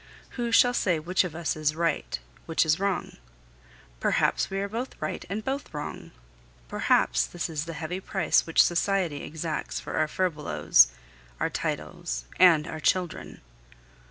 Who 0.29 0.51
shall 0.51 0.73
say 0.73 0.97
which 0.97 1.23
of 1.23 1.35
us 1.35 1.55
is 1.55 1.75
right, 1.75 2.17
which 2.47 2.65
is 2.65 2.79
wrong? 2.79 3.17
Perhaps 3.99 4.49
we 4.49 4.59
are 4.59 4.67
both 4.67 4.99
right 4.99 5.23
and 5.29 5.45
both 5.45 5.71
wrong. 5.75 6.09
Perhaps 6.67 7.27
this 7.27 7.47
is 7.47 7.65
the 7.65 7.73
heavy 7.77 7.99
price 7.99 8.47
which 8.47 8.63
society 8.63 9.21
exacts 9.21 9.79
for 9.79 9.93
our 9.97 10.07
furbelows, 10.07 10.87
our 11.39 11.51
titles, 11.51 12.25
and 12.39 12.65
our 12.65 12.79
children. 12.79 13.41